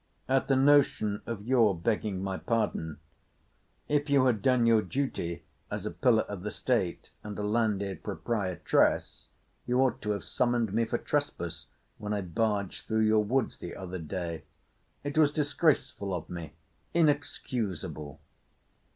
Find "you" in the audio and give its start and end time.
4.09-4.25, 9.67-9.79